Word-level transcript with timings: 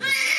Thank 0.00 0.12
you. 0.32 0.37